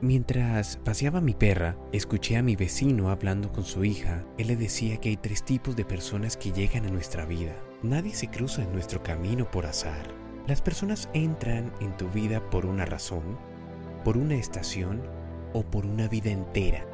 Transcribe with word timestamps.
Mientras 0.00 0.76
paseaba 0.76 1.20
mi 1.20 1.34
perra, 1.34 1.76
escuché 1.90 2.36
a 2.36 2.42
mi 2.42 2.54
vecino 2.54 3.10
hablando 3.10 3.50
con 3.50 3.64
su 3.64 3.84
hija. 3.84 4.24
Él 4.38 4.46
le 4.46 4.56
decía 4.56 4.98
que 4.98 5.08
hay 5.08 5.16
tres 5.16 5.44
tipos 5.44 5.74
de 5.74 5.84
personas 5.84 6.36
que 6.36 6.52
llegan 6.52 6.86
a 6.86 6.90
nuestra 6.90 7.26
vida. 7.26 7.56
Nadie 7.82 8.14
se 8.14 8.28
cruza 8.28 8.62
en 8.62 8.72
nuestro 8.72 9.02
camino 9.02 9.50
por 9.50 9.66
azar. 9.66 10.06
Las 10.46 10.62
personas 10.62 11.08
entran 11.14 11.72
en 11.80 11.96
tu 11.96 12.08
vida 12.10 12.48
por 12.48 12.64
una 12.64 12.84
razón, 12.84 13.36
por 14.04 14.16
una 14.16 14.36
estación 14.36 15.02
o 15.52 15.64
por 15.64 15.84
una 15.84 16.06
vida 16.06 16.30
entera. 16.30 16.86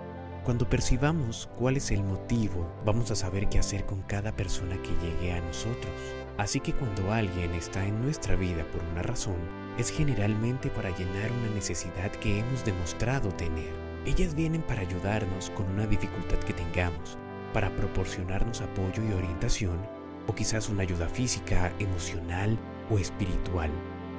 Cuando 0.42 0.66
percibamos 0.66 1.50
cuál 1.58 1.76
es 1.76 1.90
el 1.90 2.02
motivo, 2.02 2.66
vamos 2.86 3.10
a 3.10 3.16
saber 3.16 3.50
qué 3.50 3.58
hacer 3.58 3.84
con 3.84 4.00
cada 4.02 4.32
persona 4.32 4.76
que 4.80 5.06
llegue 5.06 5.34
a 5.34 5.42
nosotros. 5.42 5.92
Así 6.38 6.58
que 6.58 6.72
cuando 6.72 7.12
alguien 7.12 7.52
está 7.52 7.86
en 7.86 8.00
nuestra 8.00 8.34
vida 8.34 8.64
por 8.72 8.82
una 8.92 9.02
razón, 9.02 9.36
es 9.78 9.90
generalmente 9.90 10.70
para 10.70 10.90
llenar 10.96 11.32
una 11.32 11.54
necesidad 11.54 12.10
que 12.12 12.38
hemos 12.40 12.64
demostrado 12.64 13.30
tener. 13.32 13.72
Ellas 14.06 14.34
vienen 14.34 14.62
para 14.62 14.82
ayudarnos 14.82 15.50
con 15.50 15.68
una 15.70 15.86
dificultad 15.86 16.38
que 16.38 16.52
tengamos, 16.52 17.18
para 17.52 17.74
proporcionarnos 17.74 18.60
apoyo 18.60 19.02
y 19.02 19.12
orientación, 19.12 19.78
o 20.26 20.34
quizás 20.34 20.68
una 20.68 20.82
ayuda 20.82 21.08
física, 21.08 21.72
emocional 21.78 22.58
o 22.90 22.98
espiritual. 22.98 23.70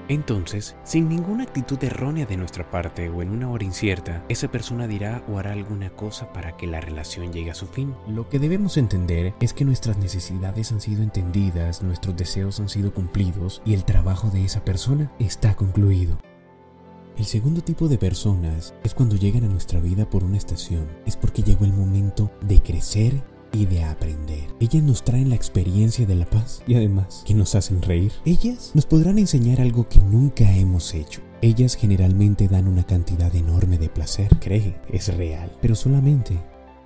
Entonces, 0.08 0.76
sin 0.84 1.10
ninguna 1.10 1.44
actitud 1.44 1.84
errónea 1.84 2.26
de 2.26 2.38
nuestra 2.38 2.70
parte 2.70 3.10
o 3.10 3.22
en 3.22 3.32
una 3.32 3.50
hora 3.50 3.64
incierta, 3.64 4.24
esa 4.30 4.50
persona 4.50 4.88
dirá 4.88 5.24
o 5.28 5.40
hará 5.40 5.54
alguna 5.54 5.90
cosa 5.90 6.32
para 6.32 6.56
que 6.58 6.68
la 6.68 6.80
relación 6.80 7.34
llegue 7.34 7.52
a 7.52 7.56
su 7.56 7.66
fin. 7.66 7.96
Lo 8.08 8.30
que 8.30 8.40
debemos 8.40 8.78
entender 8.78 9.34
es 9.40 9.54
que 9.54 9.66
nuestras 9.66 9.98
necesidades 9.98 10.72
han 10.72 10.82
sido 10.82 11.02
entendidas, 11.02 11.82
nuestros 11.82 12.16
deseos 12.16 12.60
han 12.60 12.70
sido 12.70 12.94
cumplidos 12.94 13.62
y 13.66 13.74
el 13.74 13.84
trabajo 13.84 14.30
de 14.30 14.46
esa 14.46 14.64
persona 14.64 15.12
está 15.20 15.56
concluido. 15.56 16.20
El 17.18 17.26
segundo 17.26 17.62
tipo 17.62 17.88
de 17.88 17.98
personas 17.98 18.74
es 18.84 18.94
cuando 18.94 19.16
llegan 19.16 19.46
a 19.46 19.48
nuestra 19.48 19.80
vida 19.80 20.10
por 20.10 20.24
una 20.24 20.38
estación. 20.38 20.86
Es 21.06 21.16
porque 21.16 21.44
llegó 21.44 21.64
el 21.64 21.72
momento 21.72 22.30
de 22.42 22.62
crecer 22.62 23.24
y 23.56 23.66
de 23.66 23.84
aprender. 23.84 24.54
Ellas 24.60 24.84
nos 24.84 25.04
traen 25.04 25.30
la 25.30 25.36
experiencia 25.36 26.06
de 26.06 26.16
la 26.16 26.30
paz 26.30 26.62
y 26.68 26.76
además 26.76 27.24
que 27.26 27.34
nos 27.34 27.56
hacen 27.56 27.82
reír. 27.82 28.12
Ellas 28.26 28.72
nos 28.74 28.86
podrán 28.86 29.18
enseñar 29.18 29.62
algo 29.62 29.88
que 29.88 30.00
nunca 30.00 30.56
hemos 30.56 30.94
hecho. 30.94 31.22
Ellas 31.42 31.76
generalmente 31.76 32.48
dan 32.48 32.68
una 32.68 32.86
cantidad 32.86 33.34
enorme 33.36 33.78
de 33.78 33.90
placer, 33.90 34.30
cree, 34.40 34.80
es 34.90 35.16
real, 35.16 35.52
pero 35.62 35.76
solamente 35.76 36.40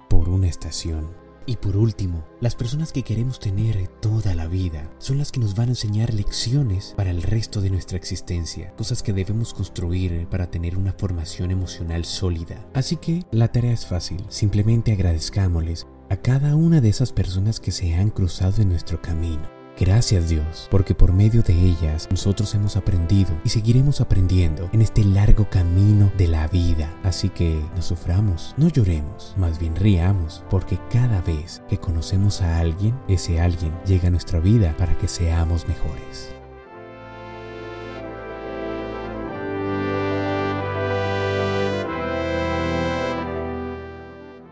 por 0.09 0.29
una 0.29 0.47
estación. 0.47 1.07
Y 1.45 1.55
por 1.55 1.77
último, 1.77 2.23
las 2.41 2.53
personas 2.53 2.91
que 2.91 3.01
queremos 3.01 3.39
tener 3.39 3.87
toda 4.01 4.35
la 4.35 4.47
vida 4.47 4.91
son 4.99 5.17
las 5.17 5.31
que 5.31 5.39
nos 5.39 5.55
van 5.55 5.69
a 5.69 5.71
enseñar 5.71 6.13
lecciones 6.13 6.93
para 6.95 7.09
el 7.09 7.23
resto 7.23 7.59
de 7.59 7.71
nuestra 7.71 7.97
existencia, 7.97 8.71
cosas 8.75 9.01
que 9.01 9.13
debemos 9.13 9.55
construir 9.55 10.27
para 10.29 10.51
tener 10.51 10.77
una 10.77 10.93
formación 10.93 11.49
emocional 11.49 12.05
sólida. 12.05 12.67
Así 12.75 12.97
que 12.97 13.23
la 13.31 13.51
tarea 13.51 13.71
es 13.71 13.87
fácil, 13.87 14.23
simplemente 14.29 14.91
agradezcámosles 14.91 15.87
a 16.09 16.17
cada 16.17 16.55
una 16.55 16.81
de 16.81 16.89
esas 16.89 17.11
personas 17.11 17.59
que 17.59 17.71
se 17.71 17.93
han 17.93 18.09
cruzado 18.09 18.61
en 18.61 18.69
nuestro 18.69 19.01
camino. 19.01 19.59
Gracias 19.79 20.27
Dios, 20.27 20.67
porque 20.69 20.93
por 20.93 21.13
medio 21.13 21.41
de 21.41 21.53
ellas 21.53 22.09
nosotros 22.11 22.53
hemos 22.53 22.75
aprendido 22.75 23.29
y 23.45 23.49
seguiremos 23.49 24.01
aprendiendo 24.01 24.69
en 24.73 24.81
este 24.81 25.05
largo 25.05 25.49
camino 25.49 26.11
de 26.17 26.27
la 26.27 26.47
vida. 26.47 26.93
Así 27.03 27.29
que 27.29 27.63
no 27.75 27.81
suframos, 27.81 28.53
no 28.57 28.67
lloremos, 28.67 29.33
más 29.37 29.57
bien 29.57 29.77
riamos, 29.77 30.43
porque 30.49 30.77
cada 30.91 31.21
vez 31.21 31.61
que 31.69 31.77
conocemos 31.77 32.41
a 32.41 32.59
alguien, 32.59 32.93
ese 33.07 33.39
alguien 33.39 33.71
llega 33.85 34.09
a 34.09 34.11
nuestra 34.11 34.39
vida 34.41 34.75
para 34.77 34.97
que 34.97 35.07
seamos 35.07 35.65
mejores. 35.65 36.38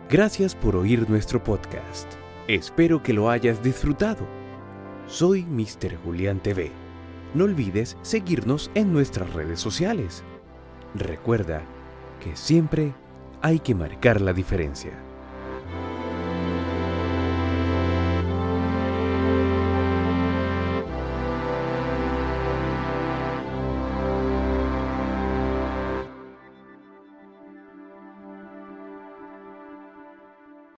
Gracias 0.10 0.56
por 0.56 0.78
oír 0.78 1.10
nuestro 1.10 1.44
podcast. 1.44 2.10
Espero 2.48 3.04
que 3.04 3.12
lo 3.12 3.30
hayas 3.30 3.62
disfrutado. 3.62 4.26
Soy 5.06 5.44
Mr. 5.44 5.98
Julián 5.98 6.40
TV. 6.40 6.72
No 7.34 7.44
olvides 7.44 7.98
seguirnos 8.04 8.72
en 8.74 8.94
nuestras 8.94 9.34
redes 9.34 9.60
sociales. 9.60 10.24
Recuerda 10.96 11.62
que 12.24 12.38
siempre 12.38 12.94
hay 13.42 13.60
que 13.60 13.76
marcar 13.76 14.22
la 14.22 14.32
diferencia. 14.32 15.07